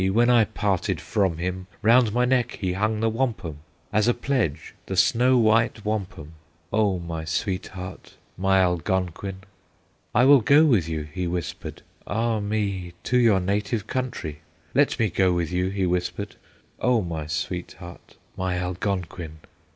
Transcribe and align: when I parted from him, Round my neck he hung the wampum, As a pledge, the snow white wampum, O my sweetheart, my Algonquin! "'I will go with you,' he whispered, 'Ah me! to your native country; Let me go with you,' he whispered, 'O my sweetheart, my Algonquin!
when 0.13 0.31
I 0.31 0.45
parted 0.45 0.99
from 0.99 1.37
him, 1.37 1.67
Round 1.83 2.11
my 2.11 2.25
neck 2.25 2.57
he 2.59 2.73
hung 2.73 3.01
the 3.01 3.07
wampum, 3.07 3.59
As 3.93 4.07
a 4.07 4.15
pledge, 4.15 4.73
the 4.87 4.97
snow 4.97 5.37
white 5.37 5.85
wampum, 5.85 6.33
O 6.73 6.97
my 6.97 7.23
sweetheart, 7.23 8.15
my 8.35 8.61
Algonquin! 8.61 9.43
"'I 10.15 10.25
will 10.25 10.41
go 10.41 10.65
with 10.65 10.89
you,' 10.89 11.03
he 11.13 11.27
whispered, 11.27 11.83
'Ah 12.07 12.39
me! 12.39 12.93
to 13.03 13.19
your 13.19 13.39
native 13.39 13.85
country; 13.85 14.39
Let 14.73 14.97
me 14.97 15.07
go 15.11 15.33
with 15.33 15.51
you,' 15.51 15.69
he 15.69 15.85
whispered, 15.85 16.35
'O 16.79 17.03
my 17.03 17.27
sweetheart, 17.27 18.15
my 18.35 18.57
Algonquin! 18.57 19.37